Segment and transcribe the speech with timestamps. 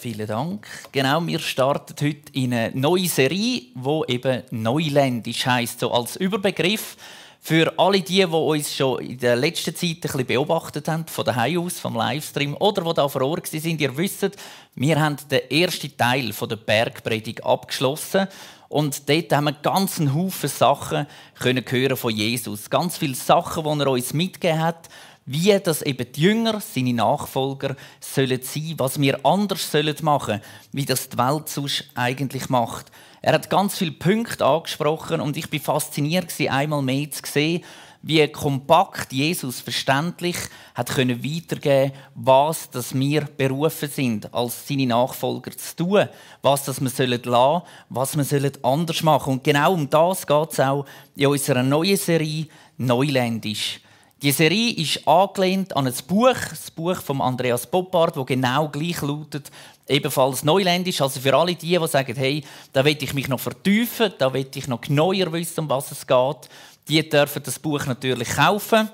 [0.00, 0.64] Vielen Dank.
[0.92, 6.96] Genau, wir starten heute in eine neue Serie, wo eben Neuländisch heißt, so als Überbegriff
[7.40, 11.24] für alle die, die uns schon in der letzten Zeit ein bisschen beobachtet haben, von
[11.24, 13.80] daheim aus, vom Livestream oder die da vor Ort sind.
[13.80, 14.30] Ihr wisst,
[14.76, 18.28] wir haben den ersten Teil der Bergpredigt abgeschlossen
[18.68, 22.70] und dort haben wir ganz einen Haufen Sachen hören von Jesus.
[22.70, 24.88] Ganz viele Sachen, die er uns mitgegeben hat,
[25.28, 30.40] wie das eben die Jünger, seine Nachfolger, sollen sein, was wir anders sollen machen,
[30.72, 32.86] wie das die Welt sonst eigentlich macht.
[33.20, 37.62] Er hat ganz viele Punkte angesprochen und ich bin fasziniert einmal mehr zu sehen,
[38.00, 40.36] wie kompakt Jesus verständlich
[40.74, 46.08] hat können weitergeben, was dass wir berufen sind, als seine Nachfolger zu tun,
[46.40, 49.34] was das wir sollen lassen, was wir anders machen.
[49.34, 52.46] Und genau um das geht es auch in unserer neuen Serie
[52.78, 53.80] Neuländisch.
[54.20, 59.00] Die Serie ist angelehnt an ein Buch, das Buch von Andreas Poppard, das genau gleich
[59.00, 59.48] lautet,
[59.86, 61.00] ebenfalls neuländisch.
[61.00, 62.42] Also für alle die, die sagen, hey,
[62.72, 66.04] da will ich mich noch vertiefen, da will ich noch genauer wissen, um was es
[66.04, 66.48] geht,
[66.88, 68.90] die dürfen das Buch natürlich kaufen.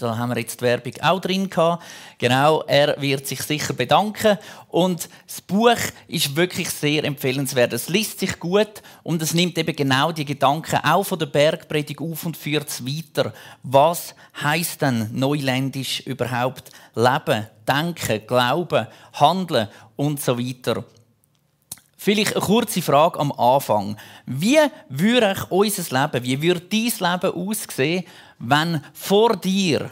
[0.00, 1.82] Da haben wir jetzt die Werbung auch drin gehabt.
[2.18, 4.38] Genau, er wird sich sicher bedanken.
[4.68, 5.74] Und das Buch
[6.06, 7.72] ist wirklich sehr empfehlenswert.
[7.72, 12.00] Es liest sich gut und es nimmt eben genau die Gedanken auch von der Bergpredigt
[12.00, 13.32] auf und führt es weiter.
[13.64, 20.84] Was heißt denn neuländisch überhaupt leben, denken, glauben, handeln und so weiter?
[22.00, 23.96] Vielleicht eine kurze Frage am Anfang.
[24.24, 28.04] Wie würde unser Leben, wie würde dein Leben aussehen,
[28.38, 29.90] wenn vor dir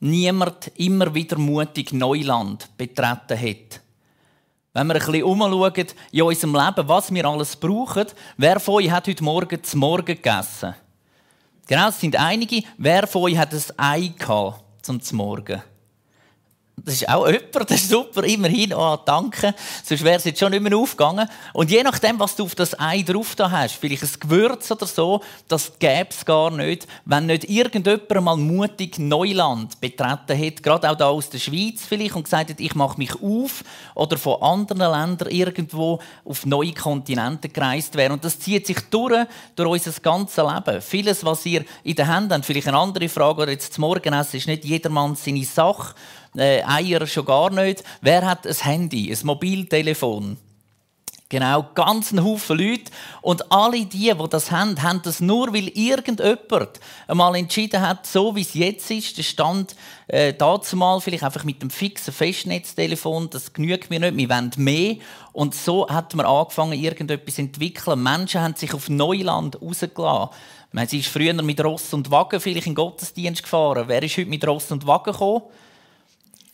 [0.00, 3.80] niemand immer wieder mutig Neuland betreten hat.
[4.74, 8.90] Wenn wir ein bisschen umschauen in unserem Leben, was wir alles brauchen, wer von euch
[8.90, 10.74] hat heute Morgen zum Morgen gegessen?
[11.66, 12.62] Genau, es sind einige.
[12.78, 15.62] Wer von euch hat ein Ei gehabt zum Morgen?
[16.76, 18.72] Das ist auch jemand, das ist super, immerhin.
[18.72, 19.54] Oh, danke.
[19.84, 21.28] Sonst wäre es jetzt schon nicht mehr aufgegangen.
[21.52, 24.86] Und je nachdem, was du auf das Ei drauf da hast, vielleicht ein Gewürz oder
[24.86, 30.90] so, das gäbe es gar nicht, wenn nicht irgendjemand mal mutig Neuland betreten hätte, gerade
[30.90, 33.62] auch da aus der Schweiz vielleicht, und gesagt hat, ich mache mich auf,
[33.94, 38.14] oder von anderen Ländern irgendwo auf neue Kontinente gereist wäre.
[38.14, 40.80] Und das zieht sich durch, durch unser ganzes Leben.
[40.80, 44.38] Vieles, was ihr in der Hand habt, vielleicht eine andere Frage, oder jetzt zum Morgenessen,
[44.38, 45.94] ist nicht jedermann seine Sache
[46.36, 47.84] äh, Eier schon gar nicht.
[48.00, 50.38] Wer hat ein Handy, ein Mobiltelefon?
[51.32, 52.92] Genau, ganz ein Haufen Leute.
[53.22, 56.78] Und alle die, die das haben, haben das nur, weil irgendjemand
[57.08, 59.74] einmal entschieden hat, so wie es jetzt ist, der Stand
[60.08, 64.50] äh, dazu mal vielleicht einfach mit dem fixen Festnetztelefon, das genügt mir nicht, wir wollen
[64.58, 64.96] mehr.
[65.32, 68.02] Und so hat man angefangen, irgendetwas zu entwickeln.
[68.02, 70.34] Menschen haben sich auf Neuland rausgelassen.
[70.72, 73.84] Man ist früher mit Ross und Wagen vielleicht in den Gottesdienst gefahren.
[73.86, 75.44] Wer ist heute mit Ross und Wagen gekommen?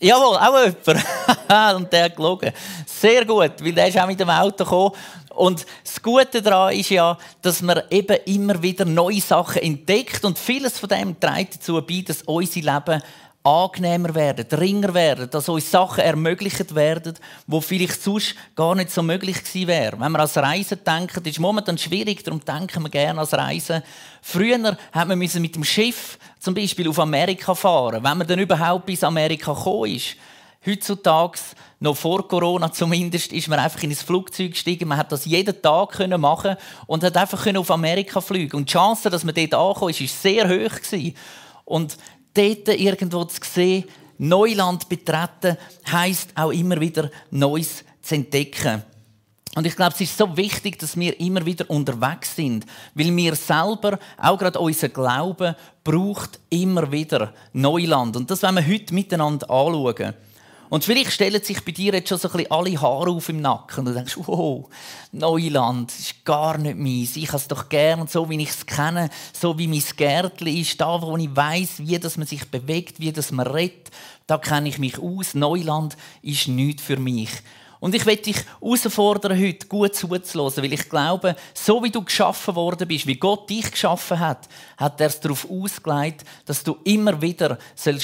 [0.01, 1.75] Jawohl, auch jemand.
[1.75, 2.53] und der hat gelogen.
[2.85, 4.95] Sehr gut, weil der ist auch mit dem Auto gekommen.
[5.35, 10.39] Und das Gute daran ist ja, dass man eben immer wieder neue Sachen entdeckt und
[10.39, 13.03] vieles von dem trägt dazu bei, dass unser Leben
[13.43, 17.13] angenehmer werden, dringender werden, dass uns Sachen ermöglicht werden,
[17.47, 19.99] wo vielleicht sonst gar nicht so möglich gewesen wäre.
[19.99, 23.81] Wenn wir als Reisen denken, ist es momentan schwierig, darum denken wir gerne als Reisen.
[24.21, 28.85] Früher hat man mit dem Schiff zum Beispiel auf Amerika fahren, wenn man dann überhaupt
[28.85, 30.17] bis Amerika gekommen ist.
[30.65, 31.39] Heutzutage,
[31.79, 34.89] noch vor Corona zumindest, ist man einfach in ein Flugzeug gestiegen.
[34.89, 36.57] Man hat das jeden Tag machen
[36.87, 38.57] und hat einfach auf Amerika fliegen.
[38.57, 41.13] Und die Chance, dass man dort ankommt, ist, ist sehr hoch.
[41.63, 41.97] Und
[42.33, 43.85] dort irgendwo zu sehen,
[44.17, 45.57] Neuland betreten,
[45.89, 48.83] heißt auch immer wieder Neues zu entdecken.
[49.55, 53.35] Und ich glaube, es ist so wichtig, dass wir immer wieder unterwegs sind, weil wir
[53.35, 58.15] selber, auch gerade unser Glauben, braucht immer wieder Neuland.
[58.15, 60.13] Und das wollen wir heute miteinander anschauen.
[60.69, 63.41] Und vielleicht stellen sich bei dir jetzt schon so ein bisschen alle Haare auf im
[63.41, 64.69] Nacken und du denkst, wow,
[65.11, 67.15] Neuland, ist gar nicht meins.
[67.15, 70.79] Ich habe es doch gern so, wie ich es kenne, so wie mein Gärtchen ist,
[70.79, 73.89] da, wo ich weiß, wie das man sich bewegt, wie das man redet,
[74.27, 75.33] da kenne ich mich aus.
[75.33, 77.31] Neuland ist nichts für mich.
[77.79, 82.55] Und ich möchte dich herausfordern, heute gut zuzulassen, weil ich glaube, so wie du geschaffen
[82.55, 87.21] worden bist, wie Gott dich geschaffen hat, hat er es darauf ausgelegt, dass du immer
[87.21, 87.57] wieder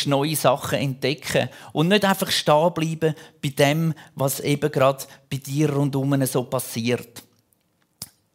[0.06, 5.74] neue Sachen entdecken und nicht einfach stehen bleiben bei dem, was eben gerade bei dir
[5.74, 7.25] rundum so passiert.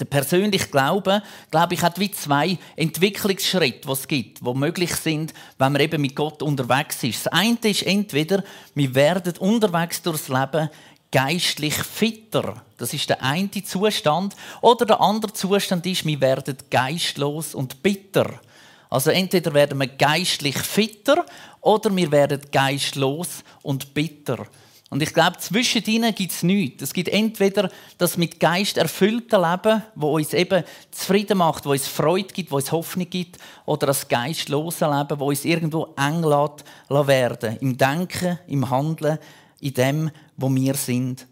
[0.01, 5.35] Der persönliche Glaube, glaube ich, hat wie zwei Entwicklungsschritte, die es gibt, die möglich sind,
[5.59, 7.27] wenn man eben mit Gott unterwegs ist.
[7.27, 8.43] Das eine ist entweder,
[8.75, 10.71] wir werden unterwegs durchs Leben
[11.11, 12.63] geistlich fitter.
[12.77, 14.35] Das ist der eine Zustand.
[14.61, 18.41] Oder der andere Zustand ist, wir werden geistlos und bitter.
[18.89, 21.25] Also entweder werden wir geistlich fitter
[21.61, 24.47] oder wir werden geistlos und bitter.
[24.91, 26.83] Und ich glaube, zwischen ihnen gibt es nichts.
[26.83, 31.87] Es gibt entweder das mit Geist erfüllte Leben, wo uns eben zufrieden macht, wo uns
[31.87, 36.65] Freude gibt, wo uns Hoffnung gibt, oder das geistlose Leben, wo uns irgendwo eng lässt,
[37.07, 39.19] werden Im Denken, im Handeln,
[39.61, 40.11] in dem,
[40.41, 41.27] wo wir sind.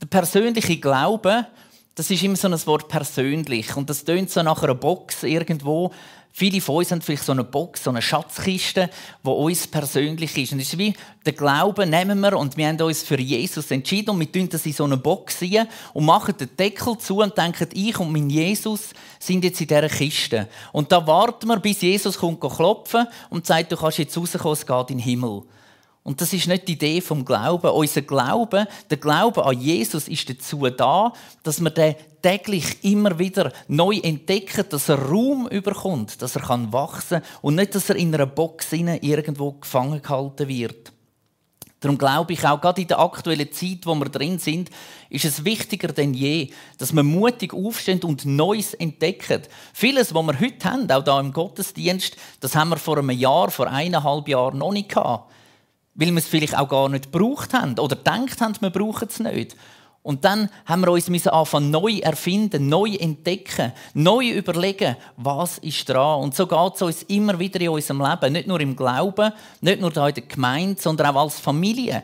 [0.00, 1.46] Der persönliche Glaube,
[1.94, 3.76] das ist immer so ein Wort persönlich.
[3.76, 5.92] Und das tönt so nach einer Box irgendwo,
[6.32, 8.88] Viele von uns haben vielleicht so eine Box, so eine Schatzkiste,
[9.24, 10.52] die uns persönlich ist.
[10.52, 10.94] Und es ist wie
[11.26, 14.64] der Glaube nehmen wir und wir haben uns für Jesus entschieden und wir tun das
[14.64, 18.30] in so eine Box rein und machen den Deckel zu und denken, ich und mein
[18.30, 20.48] Jesus sind jetzt in dieser Kiste.
[20.72, 24.64] Und da warten wir, bis Jesus kommt klopfen und sagt, du kannst jetzt rauskommen, es
[24.64, 25.42] geht in den Himmel.
[26.10, 27.70] Und das ist nicht die Idee vom Glauben.
[27.70, 31.12] Unser Glaube, der Glaube an Jesus ist dazu da,
[31.44, 36.72] dass wir den täglich immer wieder neu entdecken, dass er Raum überkommt, dass er kann
[36.72, 40.92] wachsen und nicht, dass er in einer Box irgendwo gefangen gehalten wird.
[41.78, 44.68] Darum glaube ich auch gerade in der aktuellen Zeit, wo wir drin sind,
[45.10, 49.42] ist es wichtiger denn je, dass wir mutig aufstehen und Neues entdecken.
[49.72, 53.52] Vieles, was wir heute haben, auch da im Gottesdienst, das haben wir vor einem Jahr,
[53.52, 55.30] vor eineinhalb Jahren noch nicht gehabt
[55.94, 59.20] weil wir es vielleicht auch gar nicht gebraucht haben oder gedacht haben, wir brauchen es
[59.20, 59.56] nicht.
[60.02, 66.22] Und dann haben wir uns anfangen, neu erfinden, neu entdecken, neu überlegen, was ist dran.
[66.22, 68.32] Und so geht es uns immer wieder in unserem Leben.
[68.32, 72.02] Nicht nur im Glauben, nicht nur in der Gemeinde, sondern auch als Familie.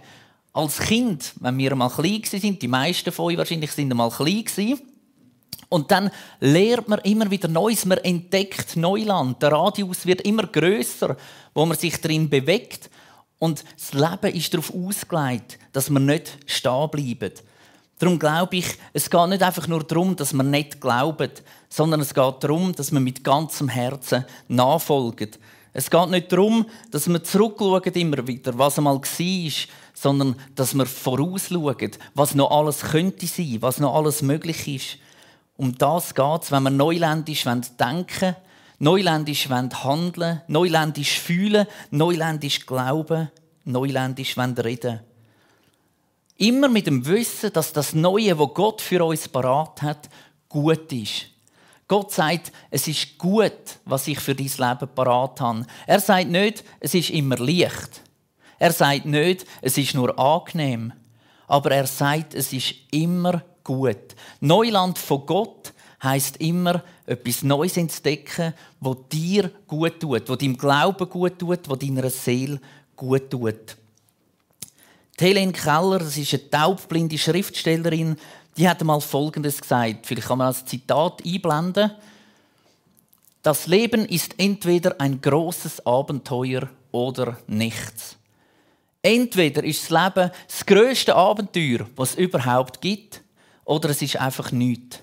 [0.53, 4.79] Als Kind, wenn wir mal klein sind, die meisten von euch wahrscheinlich sind mal klein.
[5.69, 6.11] Und dann
[6.41, 9.43] lernt man immer wieder Neues, man entdeckt Neuland.
[9.43, 11.17] Der Radius wird immer größer,
[11.55, 12.91] wo man sich drin bewegt.
[13.39, 17.33] Und das Leben ist darauf ausgelegt, dass wir nicht stehen bleiben.
[17.99, 21.31] Darum glaube ich, es geht nicht einfach nur darum, dass wir nicht glauben,
[21.69, 25.31] sondern es geht darum, dass wir mit ganzem Herzen nachfolgen.
[25.73, 29.53] Es geht nicht darum, dass wir zurückschauen immer wieder, was einmal war,
[29.93, 34.99] sondern dass wir vorausschauen, was noch alles könnte sein, was noch alles möglich ist.
[35.57, 37.45] Um das geht es, wenn wir neuländisch
[37.79, 38.37] denken
[38.79, 43.31] Neuländisch handeln, neuländisch fühlen, neuländisch glauben,
[43.65, 45.01] neuländisch reden.
[46.37, 50.11] Immer mit dem Wissen, dass das Neue, wo Gott für uns parat hat,
[50.49, 51.27] gut ist.
[51.89, 53.53] Gott sagt, es ist gut,
[53.85, 55.67] was ich für dein Leben parat habe.
[55.87, 58.03] Er sagt nicht, es ist immer leicht.
[58.59, 60.93] Er sagt nicht, es ist nur angenehm.
[61.47, 64.17] Aber er sagt, es ist immer gut.
[64.41, 71.09] Neuland von Gott heißt immer, etwas Neues entdecken, wo dir gut tut, wo deinem Glauben
[71.09, 72.61] gut tut, wo deiner Seele
[72.97, 73.77] gut tut.
[75.19, 78.17] Die Helene Keller, das ist eine taubblinde Schriftstellerin,
[78.57, 80.07] die hat einmal Folgendes gesagt.
[80.07, 81.91] Vielleicht kann man als Zitat einblenden.
[83.43, 88.17] Das Leben ist entweder ein großes Abenteuer oder nichts.
[89.03, 93.23] Entweder ist das Leben das größte Abenteuer, was es überhaupt gibt,
[93.65, 94.99] oder es ist einfach nichts.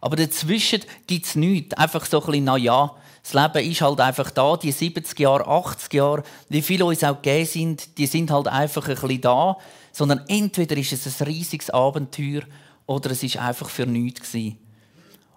[0.00, 1.74] Aber dazwischen gibt es nichts.
[1.74, 5.46] Einfach so ein bisschen, na ja, das Leben ist halt einfach da, die 70 Jahre,
[5.46, 9.56] 80 Jahre, wie viele uns auch gegeben sind, die sind halt einfach ein bisschen da.
[9.92, 12.42] Sondern entweder ist es ein riesiges Abenteuer
[12.86, 14.58] oder es ist einfach für nichts gewesen.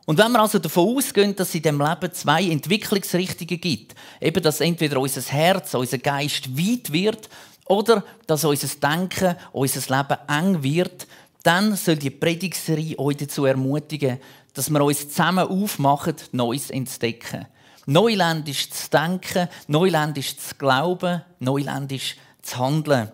[0.06, 4.42] Und wenn wir also davon ausgehen, dass es in diesem Leben zwei Entwicklungsrichtungen gibt, eben
[4.42, 7.30] dass entweder unser Herz, unser Geist weit wird
[7.66, 11.08] oder dass unser Denken, unser Leben eng wird,
[11.44, 14.20] dann soll die Predigserie euch dazu ermutigen,
[14.54, 17.48] dass wir uns zusammen aufmachen, Neues entdecken.
[17.86, 23.12] Neuländisch zu denken, neuländisch zu glauben, neuländisch zu handeln.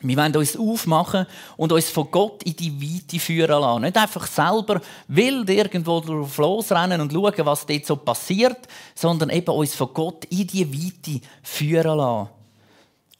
[0.00, 3.82] Wir wollen uns aufmachen und uns von Gott in die Weite führen lassen.
[3.82, 9.54] Nicht einfach selber wild irgendwo drauf losrennen und schauen, was dort so passiert, sondern eben
[9.54, 12.28] uns von Gott in die Weite führen lassen.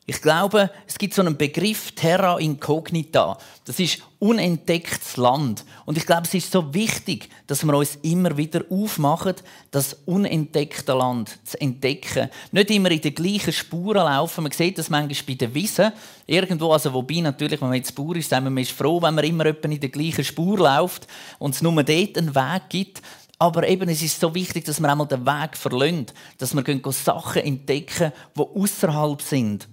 [0.07, 3.39] Ich glaube, es gibt so einen Begriff Terra Incognita.
[3.65, 5.65] Das ist unentdecktes Land.
[5.87, 9.37] Und ich glaube, es ist so wichtig, dass wir uns immer wieder aufmachen,
[9.71, 12.29] das unentdeckte Land zu entdecken.
[12.53, 14.43] Nicht immer in den gleichen Spuren laufen.
[14.43, 15.93] Man sieht das manchmal bei den Wiesen.
[16.27, 19.15] Irgendwo, also wobei natürlich, wenn man jetzt Bauer ist, sagen wir, man ist froh, wenn
[19.15, 21.07] man immer in der gleichen Spur läuft
[21.39, 23.01] und es nur dort einen Weg gibt.
[23.39, 26.07] Aber eben, es ist so wichtig, dass wir einmal den Weg verlassen,
[26.37, 29.67] dass wir Sachen entdecken, die außerhalb sind.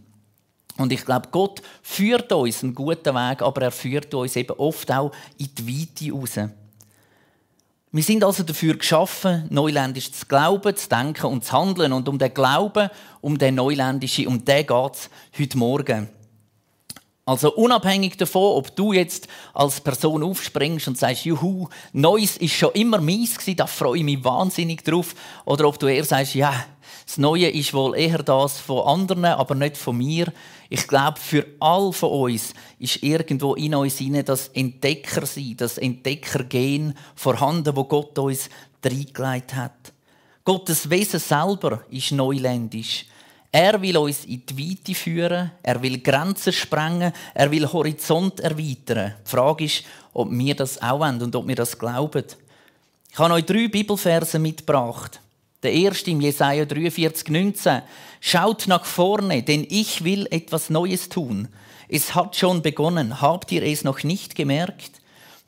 [0.82, 4.92] Und ich glaube, Gott führt uns einen guten Weg, aber er führt uns eben oft
[4.92, 6.50] auch in die Weite raus.
[7.94, 11.92] Wir sind also dafür geschaffen, neuländisch zu glauben, zu denken und zu handeln.
[11.92, 16.21] Und um den Glauben, um den Neuländischen, um den geht es heute Morgen.
[17.24, 22.72] Also unabhängig davon, ob du jetzt als Person aufspringst und sagst, juhu, Neues ist schon
[22.74, 25.14] immer meins gewesen, da freue ich mich wahnsinnig drauf.
[25.46, 26.54] Oder ob du eher sagst, ja,
[27.06, 30.34] das Neue ist wohl eher das von anderen, aber nicht von mir
[30.70, 36.98] Ich glaube, für all von uns ist irgendwo in uns hinein das Entdeckersein, das Entdeckergehen
[37.14, 38.50] vorhanden, wo Gott uns
[38.84, 39.92] reingelegt hat.
[40.46, 43.06] Gottes Wesen selber ist neuländisch.
[43.52, 49.16] Er will uns in die Weite führen, er will Grenzen sprengen, er will Horizont erweitern.
[49.26, 52.24] Die Frage ist, ob wir das auch wollen und ob wir das glauben.
[53.12, 55.20] Ich habe euch drei Bibelverse mitgebracht.
[55.64, 57.82] Der erste im Jesaja 43, 19.
[58.22, 61.50] Schaut nach vorne, denn ich will etwas Neues tun.
[61.90, 63.22] Es hat schon begonnen.
[63.22, 65.01] Habt ihr es noch nicht gemerkt?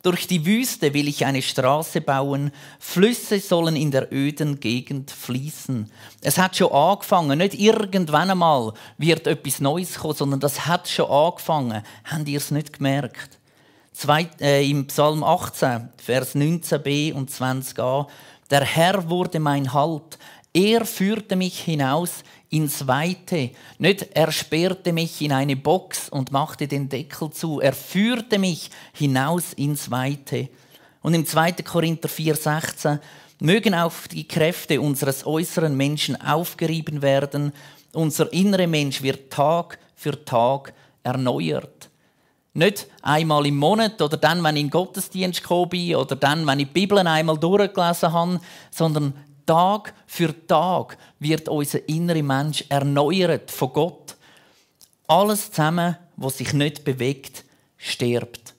[0.03, 5.89] Durch die Wüste will ich eine Straße bauen, Flüsse sollen in der öden Gegend fließen.
[6.19, 11.09] Es hat schon angefangen, nicht irgendwann einmal wird etwas Neues kommen, sondern das hat schon
[11.09, 11.83] angefangen.
[12.03, 13.39] Habt ihr es nicht gemerkt?
[13.93, 18.05] Zwei, äh, Im Psalm 18, Vers 19b und 20a,
[18.51, 20.19] der Herr wurde mein Halt,
[20.53, 23.49] er führte mich hinaus ins Weite.
[23.79, 27.59] Nicht er sperrte mich in eine Box und machte den Deckel zu.
[27.59, 30.49] Er führte mich hinaus ins Weite.
[31.01, 31.53] Und im 2.
[31.63, 32.99] Korinther 4,16
[33.39, 37.53] mögen auch die Kräfte unseres äußeren Menschen aufgerieben werden.
[37.91, 41.89] Unser innerer Mensch wird Tag für Tag erneuert.
[42.53, 46.45] Nicht einmal im Monat oder dann, wenn ich in den Gottesdienst gekommen bin oder dann,
[46.45, 49.13] wenn ich die Bibel einmal durchgelesen habe, sondern
[49.45, 54.15] Tag für Tag wird unser innerer Mensch erneuert von Gott.
[55.07, 57.43] Alles zusammen, was sich nicht bewegt,
[57.77, 58.53] stirbt.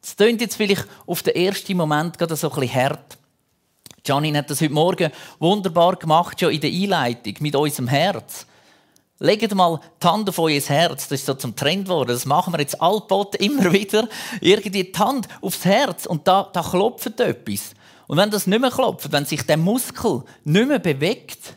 [0.00, 3.18] Das klingt jetzt vielleicht auf den ersten Moment gerade so ein bisschen hart.
[4.06, 8.46] Janine hat das heute Morgen wunderbar gemacht, schon in der Einleitung, mit unserem Herz.
[9.18, 12.08] Legt mal die Hand auf euer Herz, das ist so zum Trend geworden.
[12.08, 14.08] Das machen wir jetzt altbot immer wieder.
[14.42, 17.70] Irgendwie die Hand aufs Herz und da, da klopft etwas.
[18.06, 21.56] Und wenn das nicht mehr klopft, wenn sich der Muskel nicht mehr bewegt,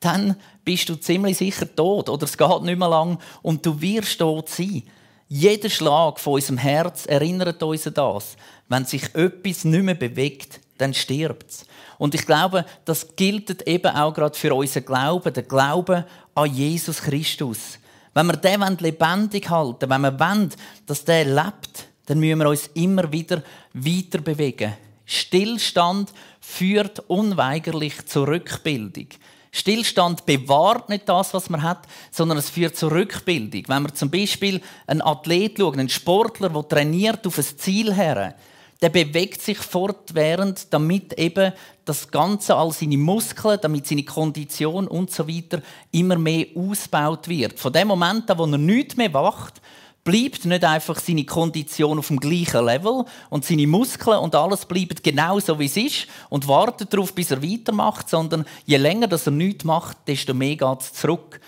[0.00, 4.18] dann bist du ziemlich sicher tot oder es geht nicht mehr lang und du wirst
[4.18, 4.82] tot sein.
[5.28, 8.36] Jeder Schlag von unserem Herz erinnert uns an das.
[8.68, 11.64] Wenn sich etwas nicht mehr bewegt, dann stirbt es.
[11.98, 17.00] Und ich glaube, das gilt eben auch gerade für unseren Glauben, den Glauben an Jesus
[17.00, 17.78] Christus.
[18.14, 20.50] Wenn wir den lebendig halten wenn wir wollen,
[20.86, 24.74] dass der lebt, dann müssen wir uns immer wieder weiter bewegen.
[25.12, 29.08] Stillstand führt unweigerlich zur Rückbildung.
[29.50, 33.64] Stillstand bewahrt nicht das, was man hat, sondern es führt zur Rückbildung.
[33.66, 38.34] Wenn wir zum Beispiel einen Athlet schauen, einen Sportler, der trainiert auf ein Ziel her,
[38.80, 41.52] der bewegt sich fortwährend, damit eben
[41.84, 45.60] das Ganze, all seine Muskeln, damit seine Kondition und so weiter
[45.92, 47.60] immer mehr ausgebaut wird.
[47.60, 49.60] Von dem Moment an, wo er nichts mehr wacht,
[50.04, 55.02] bleibt nicht einfach seine Kondition auf dem gleichen Level und seine Muskeln und alles bleibt
[55.02, 59.26] genau so, wie es ist und wartet darauf, bis er weitermacht, sondern je länger dass
[59.26, 61.40] er nichts macht, desto mehr geht es zurück.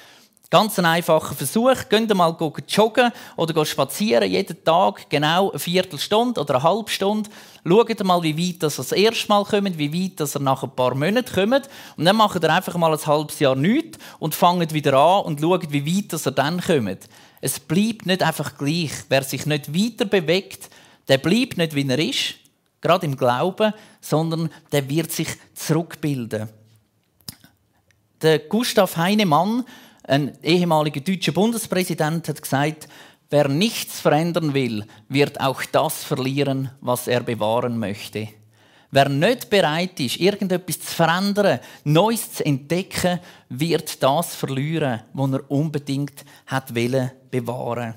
[0.55, 1.89] Ganz ein einfacher Versuch.
[1.89, 2.37] Geht mal
[2.69, 7.29] joggen oder spazieren, jeden Tag genau eine Viertelstunde oder eine halbe Stunde.
[7.67, 10.71] Schaut mal, wie weit das, das erste Mal kommt, wie weit das er nach ein
[10.71, 11.69] paar Monaten kommt.
[11.97, 15.41] Und dann macht er einfach mal ein halbes Jahr nichts und fangt wieder an und
[15.41, 17.09] schaut, wie weit das er dann kommt.
[17.45, 18.91] Es bleibt nicht einfach gleich.
[19.11, 20.71] Wer sich nicht weiter bewegt,
[21.09, 22.37] der bleibt nicht, wie er ist,
[22.81, 26.49] gerade im Glauben, sondern der wird sich zurückbilden.
[28.23, 29.63] Der Gustav Heinemann,
[30.05, 32.89] ein ehemaliger deutscher Bundespräsident, hat gesagt,
[33.29, 38.29] wer nichts verändern will, wird auch das verlieren, was er bewahren möchte.
[38.91, 43.21] Wer nicht bereit ist, irgendetwas zu verändern, Neues zu entdecken,
[43.51, 46.75] wird das verlieren, was er unbedingt hat
[47.35, 47.95] bewahren.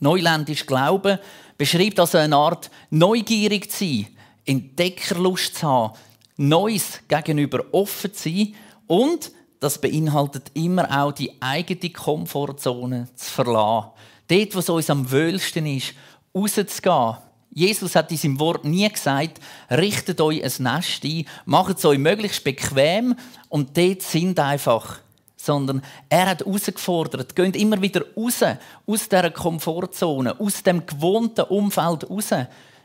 [0.00, 1.18] Neuländisch Glauben
[1.58, 4.06] beschreibt also eine Art neugierig zu sein,
[4.46, 5.94] Entdeckerlust zu haben,
[6.36, 8.54] Neues gegenüber offen zu sein
[8.86, 13.90] und das beinhaltet immer auch die eigene Komfortzone zu verlassen.
[14.28, 15.94] Dort, wo es uns am wöhlsten ist,
[16.32, 17.16] rauszugehen,
[17.50, 21.98] Jesus hat in seinem Wort nie gesagt, richtet euch ein Nest ein, macht es euch
[21.98, 23.16] möglichst bequem
[23.48, 25.00] und dort sind einfach.
[25.48, 28.42] Sondern er hat herausgefordert, geht immer wieder raus,
[28.86, 32.32] aus dieser Komfortzone, aus dem gewohnten Umfeld raus.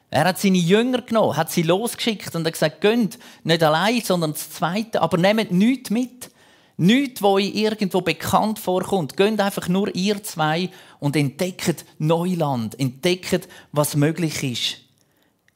[0.10, 4.32] Er hat seine Jünger genommen, hat sie losgeschickt und hat gesagt, geht nicht allein, sondern
[4.32, 6.32] das Zweite, aber nehmt nichts mit.
[6.78, 9.18] Nichts, wo euch irgendwo bekannt vorkommt.
[9.18, 12.80] Geht einfach nur ihr zwei und entdeckt Neuland.
[12.80, 14.78] Entdeckt, was möglich ist.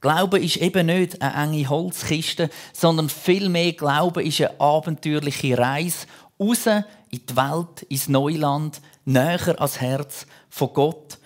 [0.01, 6.05] Glaube ist eben nicht eine enge Holzkiste, sondern vielmehr Glaube ist eine abenteuerliche Reise
[6.39, 11.17] raus in die Welt, ins Neuland, näher ans Herz von Gott.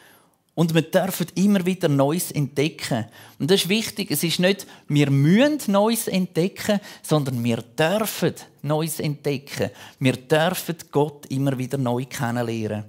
[0.54, 3.06] Und wir dürfen immer wieder Neues entdecken.
[3.40, 4.12] Und das ist wichtig.
[4.12, 9.72] Es ist nicht, wir müssen Neues entdecken, sondern wir dürfen Neues entdecken.
[10.00, 12.84] Wir dürfen Gott immer wieder neu kennenlernen.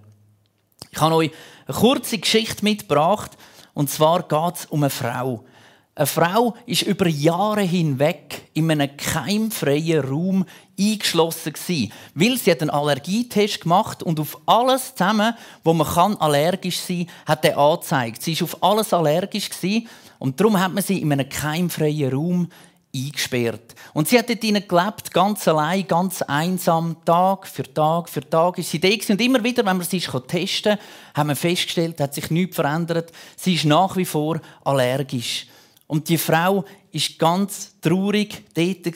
[0.90, 1.30] Ich habe euch
[1.66, 3.30] eine kurze Geschichte mitgebracht.
[3.74, 5.44] Und zwar geht es um eine Frau.
[5.94, 10.46] Eine Frau ist über Jahre hinweg in einem keimfreien Raum
[10.80, 16.80] eingeschlossen gewesen, weil sie einen Allergietest gemacht und auf alles zusammen, wo man kann allergisch
[16.80, 18.22] sein, hat er angezeigt.
[18.22, 19.86] Sie ist auf alles allergisch gewesen,
[20.18, 22.48] und darum hat man sie in einem keimfreien Raum
[22.94, 23.74] eingesperrt.
[23.92, 28.70] Und sie hat dort gelebt, ganz allein, ganz einsam, Tag für Tag für Tag ist
[28.70, 30.78] sie da und immer wieder, wenn man sie testen
[31.14, 33.12] haben wir festgestellt, hat sich nichts verändert.
[33.36, 35.48] Sie ist nach wie vor allergisch.
[35.86, 38.94] Und die Frau ist ganz traurig dort,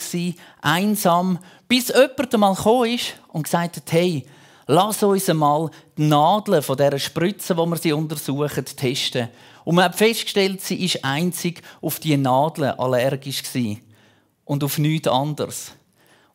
[0.62, 1.38] einsam,
[1.68, 4.24] bis jemand einmal gekommen ist und gesagt hat, hey,
[4.66, 9.28] lass uns einmal die Nadeln von dieser Spritze, die wir sie untersuchen, testen.
[9.64, 13.42] Und man hat festgestellt, sie ist einzig auf die Nadeln allergisch.
[14.44, 15.72] Und auf nichts anderes.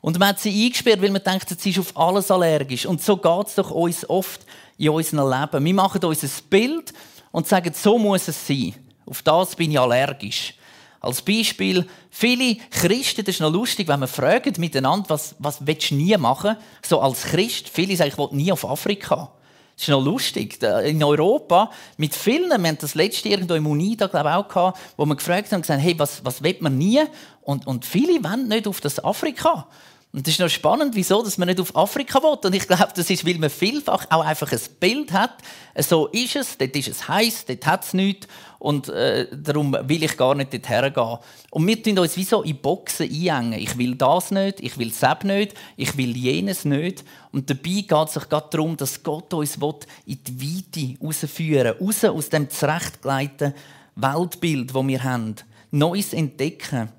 [0.02, 2.86] Und man hat sie eingesperrt, weil man denkt, sie ist auf alles allergisch.
[2.86, 4.46] Und so geht es doch uns oft
[4.78, 5.64] in unserem Leben.
[5.64, 6.92] Wir machen uns ein Bild
[7.32, 8.76] und sagen, so muss es sein.
[9.12, 10.54] Auf das bin ich allergisch.
[11.02, 15.92] Als Beispiel, viele Christen, das ist noch lustig, wenn man fragt miteinander, was, was willst
[15.92, 16.56] du nie machen?
[16.82, 19.34] So als Christ, viele sagen, ich will nie auf Afrika.
[19.76, 20.64] Das ist noch lustig.
[20.86, 24.80] In Europa, mit vielen, wir haben das letzte irgendwo im UNIDA, glaube ich, auch gehabt,
[24.96, 27.02] wo wir gefragt haben und gesagt, hey, was, was will man nie?
[27.42, 29.68] Und, und viele wollen nicht auf das Afrika.
[30.14, 32.38] Und das ist noch spannend, wieso dass man nicht auf Afrika will.
[32.44, 35.38] Und ich glaube, das ist, weil man vielfach auch einfach ein Bild hat.
[35.78, 38.28] So ist es, dort ist es heiß, dort hat es nichts.
[38.60, 41.18] Und äh, darum will ich gar nicht dorthin gehen.
[41.50, 43.60] Und wir tun uns wie so in Boxen einhängen.
[43.60, 47.06] Ich will das nicht, ich will das nicht, ich will jenes nicht.
[47.32, 51.88] Und dabei geht es sich gerade darum, dass Gott uns in die Weite rausführen will.
[51.88, 53.54] Raus aus dem zurechtgeleiteten
[53.96, 55.36] Weltbild, das wir haben.
[55.72, 56.90] Neues entdecken.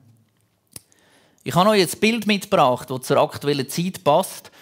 [1.45, 4.53] Ich habe euch ein Bild mitgebracht, das zur aktuellen Zeit passt.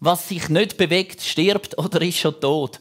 [0.00, 2.78] Was sich nicht bewegt, stirbt oder ist schon tot.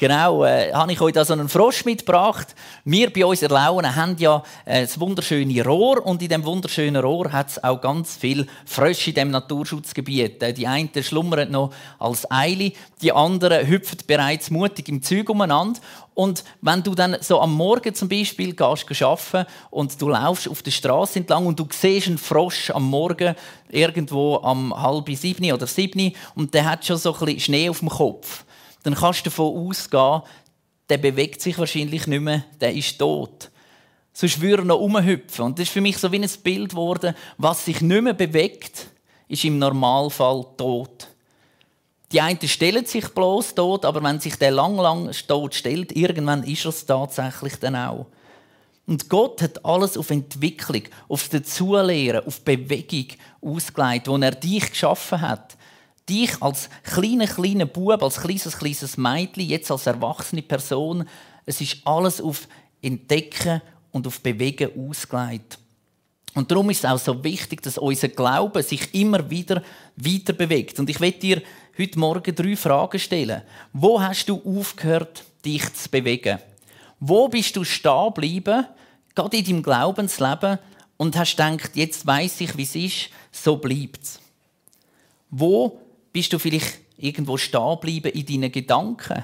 [0.00, 2.54] Genau, äh, habe ich euch da so einen Frosch mitgebracht.
[2.84, 7.32] Wir bei uns Erlauen haben ja äh, das wunderschöne Rohr und in dem wunderschönen Rohr
[7.32, 10.40] hat es auch ganz viel Frösche in dem Naturschutzgebiet.
[10.40, 12.70] Äh, die einen schlummern noch als Eile,
[13.02, 15.80] die anderen hüpfen bereits mutig im Zeug umeinander.
[16.14, 20.62] Und wenn du dann so am Morgen zum Beispiel gehst arbeiten und du laufst auf
[20.62, 23.34] der Straße entlang und du siehst einen Frosch am Morgen
[23.68, 27.80] irgendwo am halb sieben oder sieben und der hat schon so ein bisschen Schnee auf
[27.80, 28.44] dem Kopf
[28.82, 30.22] dann kannst du davon ausgehen,
[30.88, 33.50] der bewegt sich wahrscheinlich nicht mehr, der ist tot.
[34.12, 35.44] Sonst würde er noch rumhüpfen.
[35.44, 38.88] Und das ist für mich so wie ein Bild geworden, was sich nicht mehr bewegt,
[39.28, 41.08] ist im Normalfall tot.
[42.10, 46.42] Die einen stellen sich bloß tot, aber wenn sich der lang, lang tot stellt, irgendwann
[46.42, 48.06] ist er es tatsächlich dann auch.
[48.86, 53.08] Und Gott hat alles auf Entwicklung, auf das Zulehren, auf Bewegung
[53.42, 55.57] ausgelegt, wo er dich geschaffen hat
[56.08, 61.08] dich als kleiner, kleiner Bub, als kleines, kleines Mädchen, jetzt als erwachsene Person,
[61.46, 62.48] es ist alles auf
[62.82, 65.58] Entdecken und auf Bewegen ausgelegt.
[66.34, 69.62] Und darum ist es auch so wichtig, dass unser Glaube sich immer wieder
[69.96, 70.78] weiter bewegt.
[70.78, 71.42] Und ich werde dir
[71.76, 73.42] heute Morgen drei Fragen stellen.
[73.72, 76.38] Wo hast du aufgehört, dich zu bewegen?
[77.00, 78.66] Wo bist du stehen geblieben,
[79.14, 80.58] gerade in deinem Glaubensleben,
[80.96, 84.20] und hast gedacht, jetzt weiß ich, wie es ist, so bleibt es?
[85.30, 85.80] Wo
[86.18, 89.22] bist du vielleicht irgendwo stehen geblieben in deinen Gedanken,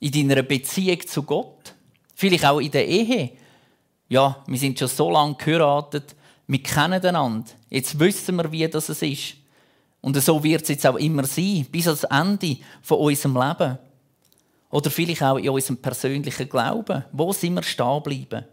[0.00, 1.72] in deiner Beziehung zu Gott,
[2.16, 3.30] vielleicht auch in der Ehe.
[4.08, 6.16] Ja, wir sind schon so lange geheiratet,
[6.48, 7.52] wir kennen einander.
[7.68, 9.36] Jetzt wissen wir, wie das ist.
[10.00, 13.78] Und so wird es jetzt auch immer sein, bis ans Ende von unserem Leben.
[14.68, 17.04] Oder vielleicht auch in unserem persönlichen Glauben.
[17.12, 18.46] Wo sind wir stehen geblieben?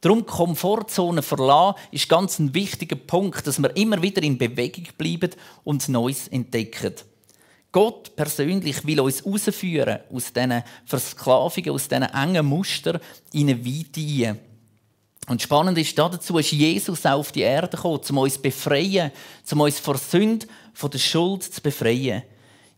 [0.00, 5.30] Darum Komfortzone verlassen ist ganz ein wichtiger Punkt, dass wir immer wieder in Bewegung bleiben
[5.64, 6.94] und Neues entdecken.
[7.72, 13.00] Gott persönlich will uns herausführen aus diesen Versklavungen, aus diesen engen Mustern
[13.32, 14.38] in eine Weite
[15.28, 19.10] Und spannend ist, dazu ist Jesus auch auf die Erde gekommen, um uns zu befreien,
[19.50, 22.22] um uns vor Sünde, von der Schuld zu befreien.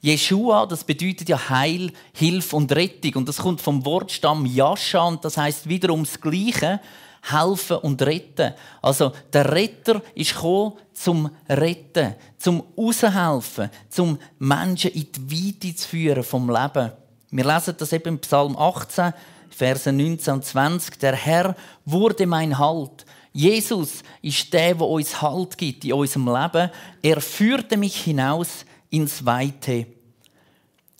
[0.00, 3.16] Jeshua, das bedeutet ja Heil, Hilfe und Rettung.
[3.16, 6.80] Und das kommt vom Wortstamm Jascha und das heißt wiederum das Gleiche
[7.30, 8.54] helfen und retten.
[8.82, 15.88] Also der Retter ist gekommen, zum Retten, zum Raushelfen, zum Menschen in die Weite zu
[15.88, 16.92] führen vom Leben.
[17.30, 19.12] Wir lesen das eben im Psalm 18,
[19.50, 20.98] Verse 19 und 20.
[20.98, 23.04] Der Herr wurde mein Halt.
[23.32, 26.70] Jesus ist der, der uns Halt gibt in unserem Leben.
[27.02, 29.86] Er führte mich hinaus ins Weite.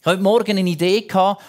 [0.00, 1.08] Ich hatte heute Morgen eine Idee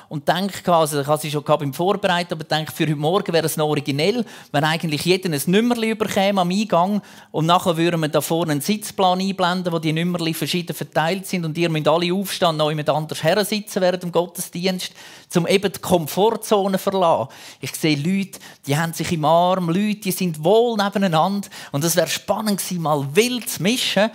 [0.10, 3.46] und denke, also ich hatte sie schon beim Vorbereiten, aber denke, für heute Morgen wäre
[3.46, 8.08] es noch originell, wenn eigentlich jeder ein Nummerli überkäme am Eingang und nachher würden wir
[8.08, 12.12] da vorne einen Sitzplan einblenden, wo die Nummerli verschieden verteilt sind und ihr müsst alle
[12.12, 14.94] aufstehen, noch jemand anders her sitzen während dem Gottesdienst,
[15.36, 17.30] um eben die Komfortzone zu verlassen.
[17.62, 21.96] Ich sehe Leute, die haben sich im Arm, Leute, die sind wohl nebeneinander und es
[21.96, 24.10] wäre spannend gewesen, mal wild zu mischen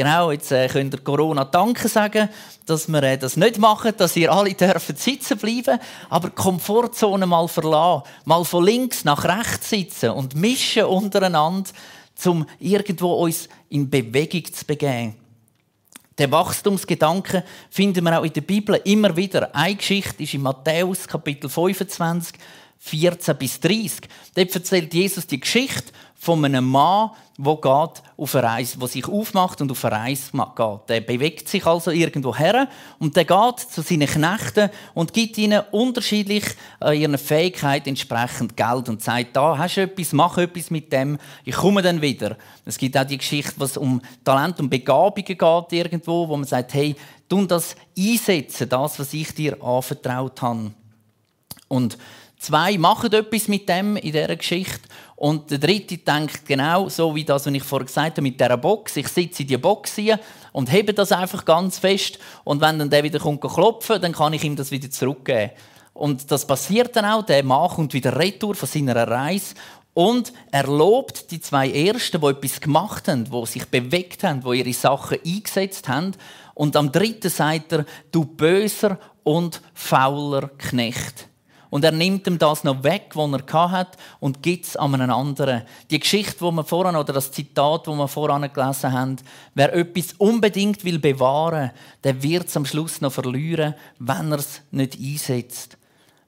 [0.00, 2.30] Genau, jetzt äh, könnt ihr Corona Danke sagen,
[2.64, 7.26] dass wir äh, das nicht machen, dass ihr alle dürfen sitzen bleiben, aber die Komfortzone
[7.26, 11.68] mal verlassen, mal von links nach rechts sitzen und mischen untereinander,
[12.24, 15.16] um irgendwo uns in Bewegung zu begeben.
[16.16, 19.54] Der Wachstumsgedanke finden wir auch in der Bibel immer wieder.
[19.54, 22.36] Eine Geschichte ist in Matthäus Kapitel 25,
[22.78, 24.08] 14 bis 30.
[24.34, 27.10] Dort erzählt Jesus die Geschichte von einem Mann,
[27.44, 30.88] der geht auf eine Reise, der sich aufmacht und auf eine Reise geht.
[30.88, 35.62] Der bewegt sich also irgendwo her und der geht zu seinen Knechten und gibt ihnen
[35.70, 36.44] unterschiedlich
[36.82, 41.18] äh, ihren Fähigkeiten entsprechend Geld und sagt, da hast du etwas, mach etwas mit dem,
[41.44, 42.36] ich komme dann wieder.
[42.66, 46.74] Es gibt auch die Geschichte, was um Talent und Begabungen geht irgendwo, wo man sagt,
[46.74, 46.94] hey,
[47.28, 50.72] tun das einsetzen, das, was ich dir anvertraut habe.
[51.68, 51.96] Und
[52.40, 54.88] Zwei machen etwas mit dem in dieser Geschichte.
[55.14, 58.56] Und der dritte denkt genau so wie das, was ich vorher gesagt habe, mit dieser
[58.56, 58.96] Box.
[58.96, 60.18] Ich sitze in die Box hier
[60.52, 62.18] und hebe das einfach ganz fest.
[62.44, 65.50] Und wenn dann der wieder kommt klopfen, dann kann ich ihm das wieder zurückgeben.
[65.92, 67.26] Und das passiert dann auch.
[67.26, 69.54] Der Mann kommt wieder retour von seiner Reise
[69.92, 74.60] und er lobt die zwei Ersten, die etwas gemacht haben, die sich bewegt haben, die
[74.60, 76.12] ihre Sachen eingesetzt haben.
[76.54, 81.29] Und am dritten sagt er, du böser und fauler Knecht.
[81.70, 85.10] Und er nimmt ihm das noch weg, was er hat, und gibt es an einen
[85.10, 85.62] anderen.
[85.90, 89.16] Die Geschichte, die wir voran, oder das Zitat, das wir voran gelesen haben,
[89.54, 91.70] wer etwas unbedingt will bewahren,
[92.02, 95.76] der wird es am Schluss noch verlieren, wenn er es nicht einsetzt.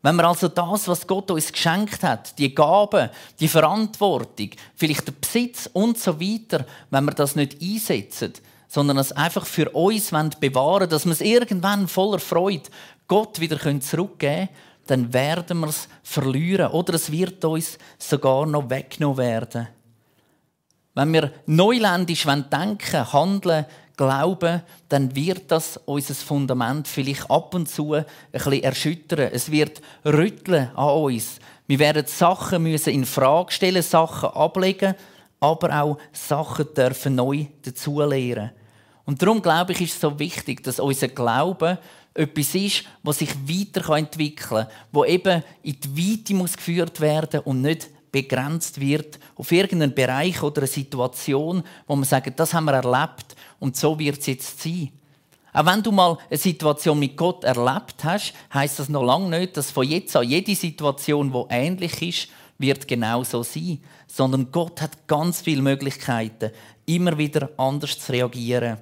[0.03, 5.13] Wenn wir also das, was Gott uns geschenkt hat, die Gaben, die Verantwortung, vielleicht der
[5.13, 8.33] Besitz und so weiter, wenn wir das nicht einsetzen,
[8.67, 12.71] sondern es einfach für uns bewahren dass wir es irgendwann voller Freude
[13.07, 14.49] Gott wieder zurückgeben können,
[14.87, 19.69] dann werden wir es verlieren oder es wird uns sogar noch weggenommen werden.
[20.95, 23.67] Wenn wir neuländisch denken, handeln,
[23.97, 29.31] glauben, dann wird das unser Fundament vielleicht ab und zu ein bisschen erschüttern.
[29.33, 31.39] Es wird rütteln an uns.
[31.67, 34.95] Wir werden Sachen müssen in Frage stellen, Sachen ablegen,
[35.41, 38.51] aber auch Sachen dürfen neu dazulernen.
[39.05, 41.79] Und darum glaube ich, ist es so wichtig, dass unser Glaube
[42.15, 47.63] etwas ist, was sich weiterentwickeln kann, wo eben in die Weite muss geführt werden und
[47.63, 52.75] nicht begrenzt wird auf irgendeinen Bereich oder eine Situation, wo man sagt, das haben wir
[52.75, 54.91] erlebt und so wird es jetzt sein.
[55.55, 59.57] Auch wenn du mal eine Situation mit Gott erlebt hast, heißt das noch lange nicht,
[59.57, 64.81] dass von jetzt an jede Situation, wo ähnlich ist, wird genau so sein, sondern Gott
[64.81, 66.53] hat ganz viele Möglichkeiten,
[66.87, 68.79] immer wieder anders zu reagieren.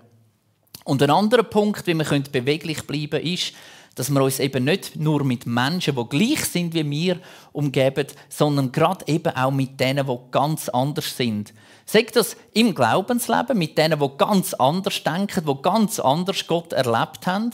[0.85, 3.53] Und ein anderer Punkt, wie wir beweglich bleiben können, ist,
[3.95, 7.19] dass wir uns eben nicht nur mit Menschen, die gleich sind wie wir,
[7.53, 11.53] umgeben, sondern gerade eben auch mit denen, die ganz anders sind.
[11.85, 17.27] Sagt das im Glaubensleben, mit denen, die ganz anders denken, die ganz anders Gott erlebt
[17.27, 17.51] haben,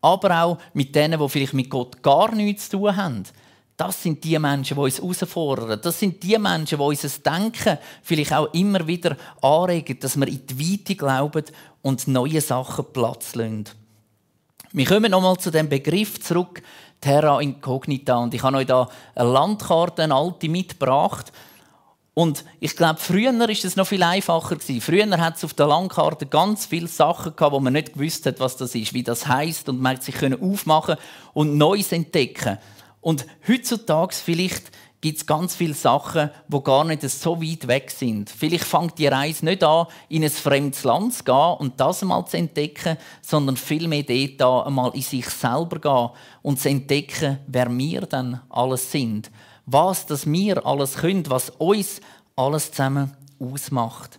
[0.00, 3.24] aber auch mit denen, die vielleicht mit Gott gar nichts zu tun haben.
[3.80, 5.80] Das sind die Menschen, die uns herausfordern.
[5.80, 10.46] Das sind die Menschen, die unser Denken vielleicht auch immer wieder anregen, dass wir in
[10.46, 11.44] die Weite glauben
[11.80, 13.64] und neue Sachen Platz lassen.
[14.72, 16.60] Wir kommen nochmal zu dem Begriff zurück,
[17.00, 18.18] Terra Incognita.
[18.18, 21.32] Und ich habe euch da eine Landkarte, eine alte, mitgebracht.
[22.12, 24.58] Und ich glaube, früher war es noch viel einfacher.
[24.60, 28.40] Früher hat es auf der Landkarte ganz viele Sachen gehabt, wo man nicht gewusst hat,
[28.40, 30.96] was das ist, wie das heißt und man hat sich aufmachen
[31.32, 32.58] und Neues entdecken.
[33.00, 38.28] Und heutzutage vielleicht gibt es ganz viele Sachen, die gar nicht so weit weg sind.
[38.28, 42.26] Vielleicht fängt die Reise nicht an, in ein fremdes Land zu gehen und das einmal
[42.26, 46.10] zu entdecken, sondern vielmehr dort einmal in sich selber gehen
[46.42, 49.30] und zu entdecken, wer wir dann alles sind.
[49.64, 52.00] Was das wir alles können, was uns
[52.36, 54.18] alles zusammen ausmacht.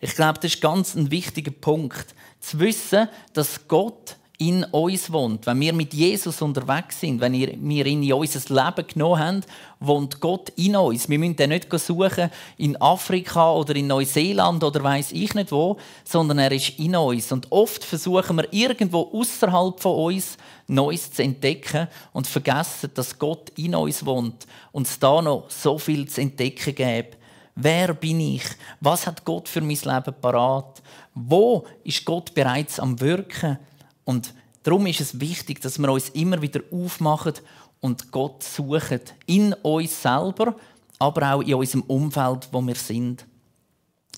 [0.00, 2.14] Ich glaube, das ist ganz ein wichtiger Punkt.
[2.40, 5.46] Zu wissen, dass Gott in uns wohnt.
[5.46, 9.40] Wenn wir mit Jesus unterwegs sind, wenn wir ihn in unser Leben genommen haben,
[9.80, 11.10] wohnt Gott in uns.
[11.10, 15.76] Wir müssen den nicht suchen in Afrika oder in Neuseeland oder weiß ich nicht wo,
[16.04, 17.30] sondern er ist in uns.
[17.32, 23.50] Und oft versuchen wir irgendwo außerhalb von uns Neues zu entdecken und vergessen, dass Gott
[23.56, 27.18] in uns wohnt und es da noch so viel zu entdecken gibt.
[27.56, 28.44] Wer bin ich?
[28.80, 30.80] Was hat Gott für mein Leben parat?
[31.14, 33.58] Wo ist Gott bereits am Wirken?
[34.04, 37.34] Und Darum ist es wichtig, dass wir uns immer wieder aufmachen
[37.80, 39.00] und Gott suchen.
[39.26, 40.56] In uns selber,
[40.98, 43.24] aber auch in unserem Umfeld, wo wir sind.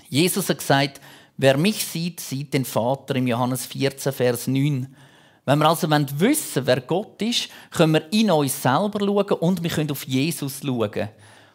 [0.09, 1.01] Jesus hat gesagt,
[1.37, 4.95] wer mich sieht, sieht den Vater im Johannes 14, Vers 9.
[5.45, 9.71] Wenn wir also wissen wer Gott ist, können wir in uns selber schauen und wir
[9.71, 11.09] können auf Jesus schauen.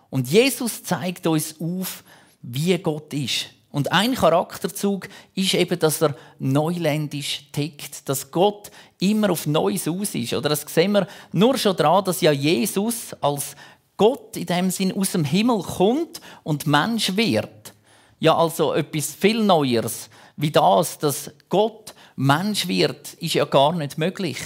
[0.09, 2.03] Und Jesus zeigt uns auf,
[2.41, 3.47] wie Gott ist.
[3.77, 10.15] Und ein Charakterzug ist eben, dass er neuländisch tickt, dass Gott immer auf Neues aus
[10.15, 10.33] ist.
[10.33, 13.55] Oder das sehen wir nur schon daran, dass ja Jesus als
[13.95, 17.75] Gott in dem Sinn aus dem Himmel kommt und Mensch wird.
[18.17, 23.99] Ja, also etwas viel Neues wie das, dass Gott Mensch wird, ist ja gar nicht
[23.99, 24.39] möglich.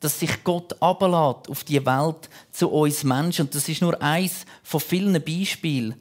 [0.00, 3.46] Dass sich Gott ablässt auf die Welt zu uns Menschen.
[3.46, 5.94] Und das ist nur eins von vielen Beispielen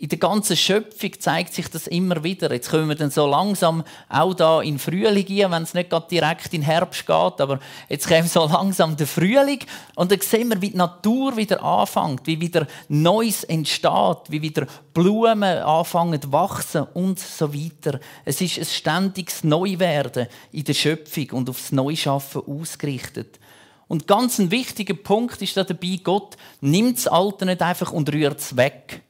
[0.00, 2.50] in der ganzen Schöpfung zeigt sich das immer wieder.
[2.50, 6.08] Jetzt kommen wir dann so langsam auch da in Frühling gehen, wenn es nicht gerade
[6.10, 9.58] direkt in Herbst geht, aber jetzt kommt so langsam der Frühling
[9.96, 14.66] und dann sehen wir, wie die Natur wieder anfängt, wie wieder Neues entsteht, wie wieder
[14.94, 18.00] Blumen anfangen zu wachsen und so weiter.
[18.24, 23.38] Es ist ein ständiges Neuwerden in der Schöpfung und aufs Neuschaffen ausgerichtet.
[23.86, 28.10] Und ganz ein wichtiger Punkt ist da dabei, Gott nimmt das Alte nicht einfach und
[28.10, 29.02] rührt es weg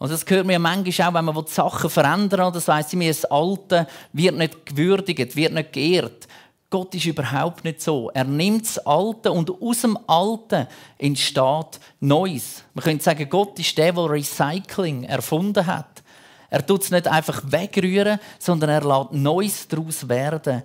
[0.00, 2.52] und das hört man ja manchmal auch, wenn man Sachen verändern will.
[2.52, 6.26] Das heisst, das Alte wird nicht gewürdigt, wird nicht geehrt.
[6.70, 8.10] Gott ist überhaupt nicht so.
[8.14, 12.64] Er nimmt das Alte und aus dem Alten entsteht Neues.
[12.72, 16.02] Man könnte sagen, Gott ist der, der Recycling erfunden hat.
[16.48, 20.62] Er tut es nicht einfach wegrühren, sondern er lässt Neues daraus werden.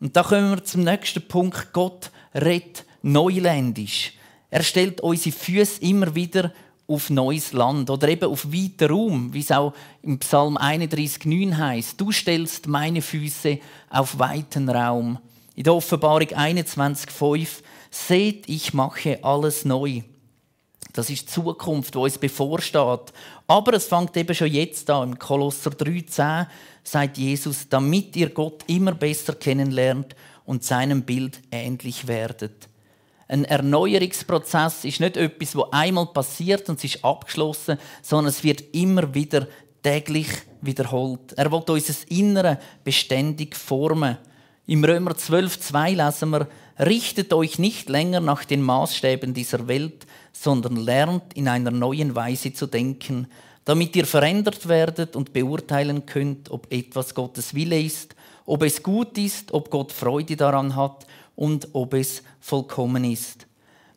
[0.00, 1.72] Und da kommen wir zum nächsten Punkt.
[1.72, 4.14] Gott redet neuländisch.
[4.50, 6.50] Er stellt unsere Füße immer wieder
[6.88, 9.72] auf neues Land oder eben auf weiter Raum, wie es auch
[10.02, 12.00] im Psalm 31,9 heißt.
[12.00, 13.58] Du stellst meine Füße
[13.90, 15.18] auf weiten Raum.
[15.54, 17.48] In der Offenbarung 21,5
[17.90, 20.02] seht, ich mache alles neu.
[20.92, 23.12] Das ist die Zukunft, die uns bevorsteht.
[23.46, 25.10] Aber es fängt eben schon jetzt an.
[25.10, 26.46] Im Kolosser 3,10
[26.82, 32.68] sagt Jesus, damit ihr Gott immer besser kennenlernt und seinem Bild ähnlich werdet.
[33.28, 38.62] Ein Erneuerungsprozess ist nicht etwas, das einmal passiert und es ist abgeschlossen, sondern es wird
[38.72, 39.48] immer wieder
[39.82, 40.28] täglich
[40.60, 41.32] wiederholt.
[41.36, 44.18] Er will unser Innere beständig formen.
[44.66, 50.76] Im Römer 12,2 lesen wir, richtet euch nicht länger nach den Maßstäben dieser Welt, sondern
[50.76, 53.28] lernt in einer neuen Weise zu denken,
[53.64, 59.18] damit ihr verändert werdet und beurteilen könnt, ob etwas Gottes Wille ist, ob es gut
[59.18, 61.06] ist, ob Gott Freude daran hat
[61.36, 63.46] und ob es vollkommen ist.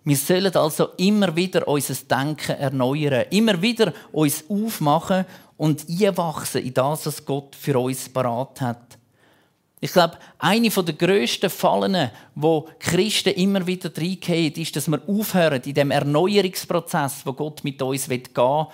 [0.03, 5.25] Wir sollen also immer wieder unser Denken erneuern, immer wieder uns aufmachen
[5.57, 8.97] und einwachsen in das, was Gott für uns parat hat.
[9.81, 15.61] Ich glaube, eine der grössten Fallen, wo Christen immer wieder reingehen, ist, dass wir aufhören,
[15.63, 18.67] in dem Erneuerungsprozess, wo Gott mit uns gehen will,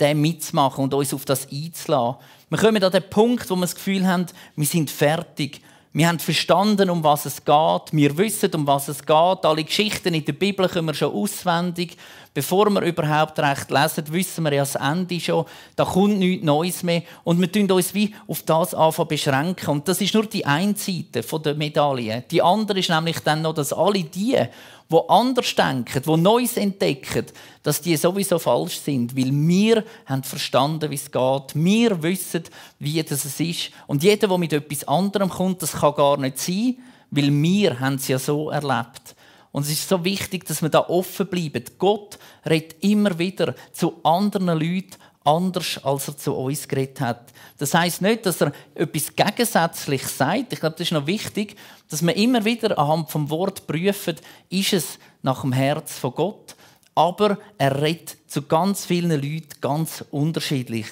[0.00, 2.20] den mitzumachen und uns auf das einzulassen.
[2.48, 5.60] Wir kommen an den Punkt, wo wir das Gefühl haben, wir sind fertig
[5.96, 7.92] wir haben verstanden, um was es geht.
[7.92, 9.44] Wir wissen, um was es geht.
[9.46, 11.96] Alle Geschichten in der Bibel können wir schon auswendig.
[12.36, 15.46] Bevor wir überhaupt recht lesen, wissen wir ja das Ende schon.
[15.74, 17.02] Da kommt nichts Neues mehr.
[17.24, 19.70] Und wir tun uns wie auf das anfangen beschränken.
[19.70, 22.24] Und das ist nur die eine Seite der Medaille.
[22.30, 27.24] Die andere ist nämlich dann noch, dass alle die, die anders denken, die Neues entdecken,
[27.62, 31.54] dass die sowieso falsch sind, weil wir haben verstanden, wie es geht.
[31.54, 32.44] Wir wissen,
[32.78, 33.70] wie das ist.
[33.86, 36.76] Und jeder, der mit etwas anderem kommt, das kann gar nicht sein,
[37.10, 39.15] weil wir haben es ja so erlebt.
[39.56, 41.64] Und es ist so wichtig, dass wir da offen bleiben.
[41.78, 47.32] Gott redet immer wieder zu anderen Leuten anders, als er zu uns geredet hat.
[47.56, 50.52] Das heißt nicht, dass er etwas gegensätzlich sagt.
[50.52, 51.56] Ich glaube, das ist noch wichtig,
[51.88, 56.54] dass man immer wieder anhand vom Wort prüft, ist es nach dem Herz von Gott.
[56.94, 60.88] Aber er redet zu ganz vielen Leuten ganz unterschiedlich.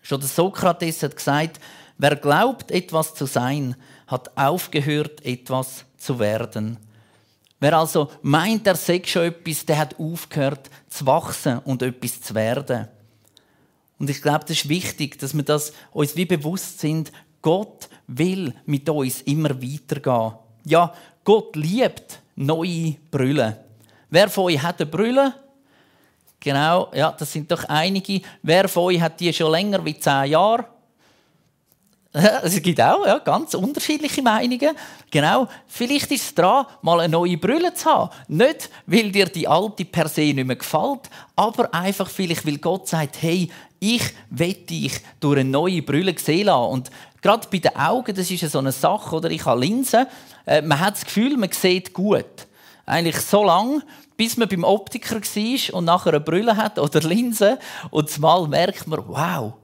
[0.00, 1.60] Schon der Sokrates hat gesagt,
[1.98, 6.78] wer glaubt, etwas zu sein, hat aufgehört, etwas zu werden.
[7.60, 12.34] Wer also meint, er sei schon etwas, der hat aufgehört zu wachsen und etwas zu
[12.34, 12.88] werden.
[13.98, 17.10] Und ich glaube, das ist wichtig, dass wir das uns wie bewusst sind.
[17.42, 20.34] Gott will mit uns immer weitergehen.
[20.64, 20.92] Ja,
[21.24, 23.56] Gott liebt neue Brüllen.
[24.10, 25.34] Wer von euch hat eine Brille?
[26.40, 28.22] Genau, ja, das sind doch einige.
[28.42, 30.66] Wer von euch hat die schon länger wie zehn Jahre?
[32.42, 34.76] Es gibt auch ja, ganz unterschiedliche Meinungen.
[35.10, 38.10] Genau, vielleicht ist es dran, mal eine neue Brille zu haben.
[38.28, 42.88] Nicht, weil dir die alte per se nicht mehr gefällt, aber einfach vielleicht, weil Gott
[42.88, 43.50] sagt, hey,
[43.80, 46.72] ich will dich durch eine neue Brille sehen lassen.
[46.72, 49.30] Und Gerade bei den Augen, das ist so eine Sache, oder?
[49.30, 50.06] Ich habe Linsen.
[50.46, 52.46] Äh, man hat das Gefühl, man sieht gut.
[52.86, 53.82] Eigentlich so lange,
[54.16, 57.58] bis man beim Optiker war und nachher eine Brille hat oder Linsen.
[57.90, 59.54] Und zumal merkt man, wow,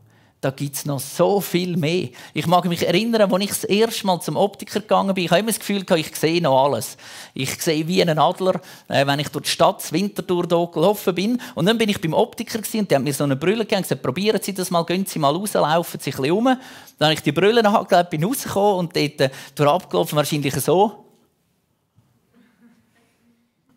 [0.44, 2.08] da gibt es noch so viel mehr.
[2.34, 5.40] Ich mag mich erinnern, als ich das erste Mal zum Optiker gegangen bin, ich habe
[5.40, 6.98] immer das Gefühl, ich sehe noch alles.
[7.32, 11.40] Ich sehe wie ein Adler, äh, wenn ich durch die Stadt Winterthur gelaufen bin.
[11.54, 13.82] Und dann bin ich beim Optiker und der hat mir so eine Brille gegeben und
[13.84, 16.44] gesagt, probieren Sie das mal, gehen Sie mal raus, laufen Sie ein bisschen um.
[16.44, 16.58] Dann
[17.00, 21.04] habe ich die Brille angelegt, bin rausgekommen und dort äh, durch abgelaufen, wahrscheinlich so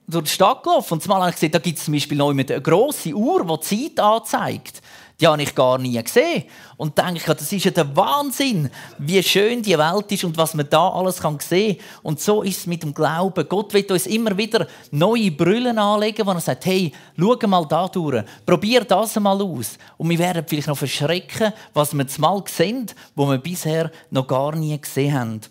[0.07, 0.93] durch die Stadt gelaufen.
[0.93, 3.69] Und zumal habe ich gesehen, da gibt es zum Beispiel noch eine grosse Uhr, die
[3.69, 4.81] die Zeit anzeigt.
[5.19, 6.43] Die habe ich gar nie gesehen.
[6.75, 10.69] Und denke das ist ja der Wahnsinn, wie schön die Welt ist und was man
[10.69, 11.85] da alles kann sehen kann.
[12.03, 13.49] Und so ist es mit dem Glauben.
[13.49, 17.87] Gott wird uns immer wieder neue Brillen anlegen, wo er sagt, hey, schau mal da
[17.87, 19.79] durch, probier das mal aus.
[19.97, 24.27] Und wir werden vielleicht noch verschrecken, was wir jetzt mal sehen, wo wir bisher noch
[24.27, 25.41] gar nie gesehen haben.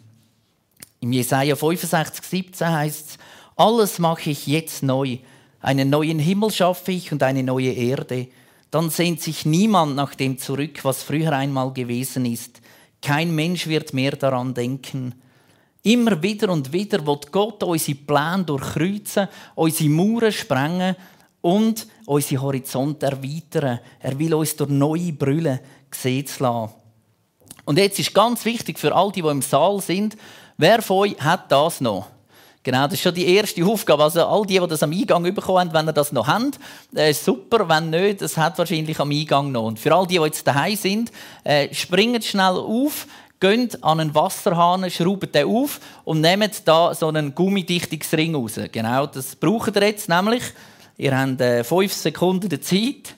[1.01, 3.19] Im Jesaja 65, 17 heißt es,
[3.57, 5.19] alles mache ich jetzt neu.
[5.61, 8.29] Einen neuen Himmel schaffe ich und eine neue Erde
[8.71, 12.61] dann sehnt sich niemand nach dem zurück, was früher einmal gewesen ist.
[13.01, 15.15] Kein Mensch wird mehr daran denken.
[15.83, 20.97] Immer wieder und wieder wird Gott unsere Pläne durchkreuzen, unsere Mauern sprengen
[21.41, 23.79] und unsere Horizont erweitern.
[24.01, 25.61] Er will uns durch neue Brüllen
[25.93, 26.75] sehen lassen.
[27.65, 30.17] Und jetzt ist ganz wichtig für all die, die im Saal sind,
[30.57, 32.09] wer von euch hat das noch?
[32.67, 34.03] Genau, das ist schon die erste Aufgabe.
[34.03, 36.59] Also all die, die das am Eingang bekommen haben, wenn ihr das noch habt,
[36.97, 37.69] äh, super.
[37.69, 39.67] Wenn nicht, das hat wahrscheinlich am Eingang noch.
[39.67, 41.13] Und für all die, die jetzt daheim sind,
[41.45, 43.07] äh, springt schnell auf,
[43.39, 48.59] geht an einen Wasserhahn, schraubt den auf und nehmt da so einen gummidichtungsring raus.
[48.73, 50.43] Genau, das braucht ihr jetzt nämlich.
[50.97, 53.15] Ihr habt äh, fünf Sekunden Zeit.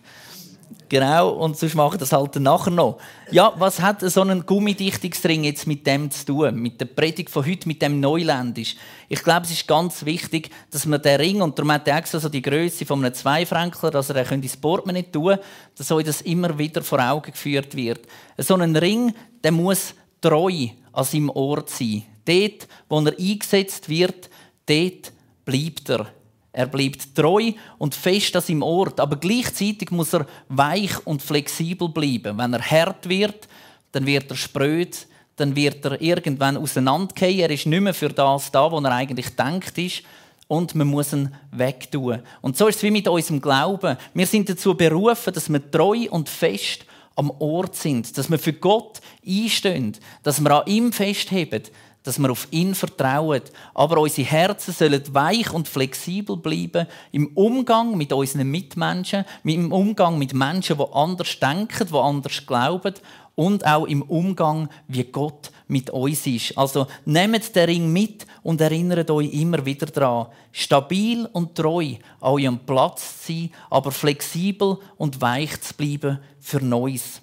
[0.90, 2.98] Genau, und sonst machen das halt nachher noch.
[3.30, 6.56] Ja, was hat so ein Gummidichtungsring jetzt mit dem zu tun?
[6.56, 8.76] Mit der Predigt von heute, mit dem Neuländisch?
[9.10, 12.20] Ich glaube, es ist ganz wichtig, dass man den Ring, und darum hat er extra
[12.20, 15.44] so die Größe von einem Zweifränkler, dass er ins Portemonnaie tun kann,
[15.76, 18.00] dass euch das immer wieder vor Augen geführt wird.
[18.36, 22.04] So ein Ring, der muss treu an seinem Ort sein.
[22.24, 24.28] Dort, wo er eingesetzt wird,
[24.66, 25.12] dort
[25.46, 26.06] bleibt er.
[26.52, 31.88] Er bleibt treu und fest an seinem Ort, aber gleichzeitig muss er weich und flexibel
[31.88, 32.36] bleiben.
[32.36, 33.48] Wenn er hart wird,
[33.92, 35.06] dann wird er spröd,
[35.38, 37.40] dann wird er irgendwann auseinandergehen.
[37.40, 40.02] Er ist nicht mehr für das da, wo er eigentlich denkt ist.
[40.48, 42.20] Und man muss ihn wegtun.
[42.40, 43.96] Und so ist es wie mit unserem Glauben.
[44.14, 48.52] Wir sind dazu berufen, dass wir treu und fest am Ort sind, dass wir für
[48.52, 51.64] Gott einstehen, dass wir an ihm festheben,
[52.02, 53.42] dass wir auf ihn vertrauen.
[53.74, 60.18] Aber unsere Herzen sollen weich und flexibel bleiben im Umgang mit unseren Mitmenschen, im Umgang
[60.18, 62.94] mit Menschen, die anders denken, die anders glauben
[63.38, 66.58] und auch im Umgang, wie Gott mit uns ist.
[66.58, 72.32] Also nehmt den Ring mit und erinnert euch immer wieder daran, stabil und treu an
[72.32, 77.20] eurem Platz zu sein, aber flexibel und weich zu bleiben für Neues.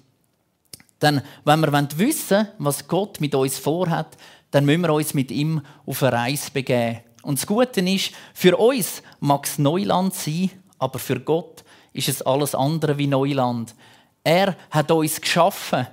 [1.02, 4.16] Denn wenn wir wissen wollen, was Gott mit uns vorhat,
[4.52, 7.00] dann müssen wir uns mit ihm auf eine Reise begeben.
[7.24, 12.22] Und das Gute ist, für uns mag es Neuland sein, aber für Gott ist es
[12.22, 13.74] alles andere wie Neuland.
[14.24, 15.86] Er hat uns geschaffen.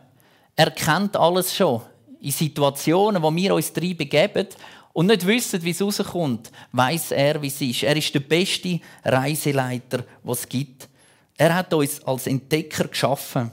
[0.55, 1.81] Er kennt alles schon.
[2.19, 4.47] In Situationen, wo wir uns drin begeben
[4.93, 7.83] und nicht wissen, wie es rauskommt, weiß er, wie es ist.
[7.83, 10.87] Er ist der beste Reiseleiter, was es gibt.
[11.35, 13.51] Er hat uns als Entdecker geschaffen.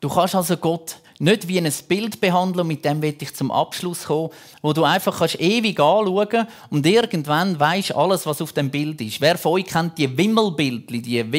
[0.00, 4.04] Du kannst also Gott nicht wie ein Bild behandeln, mit dem will ich zum Abschluss
[4.04, 4.30] kommen,
[4.62, 9.20] wo du einfach kannst ewig anschauen und irgendwann weißt alles, was auf dem Bild ist.
[9.20, 11.32] Wer von euch kennt die Wimmelbildli, die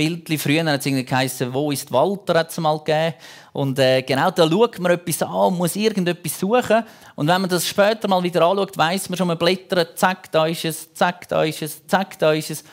[0.00, 0.38] Wimmelsuchbildli?
[0.38, 3.14] Früher hat es geheißen, wo ist Walter, hat es mal gegeben.
[3.52, 6.84] Und äh, genau da schaut man etwas an und muss irgendetwas suchen.
[7.16, 10.46] Und wenn man das später mal wieder anschaut, weiß man schon, man blättert, zack, da
[10.46, 12.64] ist es, zack, da ist es, zack, da ist es.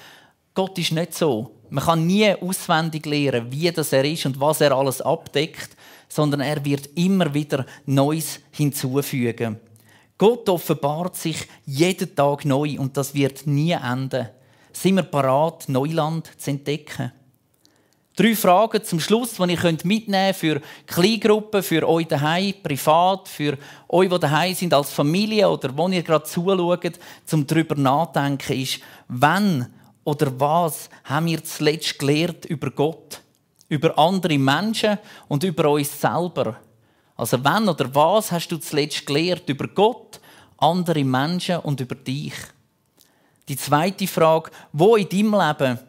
[0.54, 1.52] Gott ist nicht so.
[1.70, 5.76] Man kann nie auswendig lernen, wie das er ist und was er alles abdeckt,
[6.08, 9.60] sondern er wird immer wieder Neues hinzufügen.
[10.18, 14.30] Gott offenbart sich jeden Tag neu und das wird nie enden.
[14.72, 17.12] Sind wir parat, Neuland zu entdecken?
[18.18, 23.60] Drei Fragen zum Schluss, die ihr mitnehmen könnt für Kleingruppen, für euch daheim, privat, für
[23.88, 28.80] euch, die daheim sind als Familie oder wo ihr gerade zuschaut, zum darüber nachdenken, ist,
[29.08, 29.68] wenn
[30.04, 33.22] oder was haben wir zuletzt gelernt über Gott,
[33.70, 36.56] über andere Menschen und über uns selber?
[37.16, 40.20] Also wenn oder was hast du zuletzt gelernt über Gott,
[40.58, 42.34] andere Menschen und über dich?
[43.48, 45.80] Die zweite Frage, wo in deinem Leben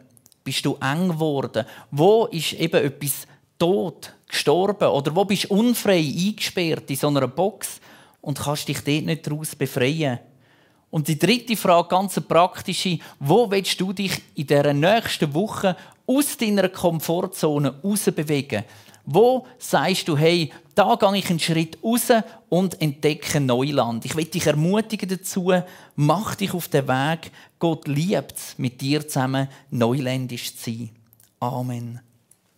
[0.49, 1.63] bist du eng geworden?
[1.91, 3.27] Wo ist eben etwas
[3.59, 4.87] tot gestorben?
[4.87, 7.79] Oder wo bist du unfrei eingesperrt in so einer Box
[8.19, 10.17] und kannst dich dort nicht daraus befreien?
[10.89, 15.77] Und die dritte Frage, ganz praktische, wo willst du dich in der nächsten Woche
[16.07, 18.63] aus deiner Komfortzone bewegen?
[19.11, 22.11] Wo sagst du, hey, da gehe ich einen Schritt raus
[22.47, 24.05] und entdecke Neuland?
[24.05, 25.51] Ich will dich ermutigen dazu,
[25.95, 27.31] mach dich auf den Weg.
[27.57, 30.89] Gott liebt es, mit dir zusammen neuländisch zu sein.
[31.39, 31.99] Amen.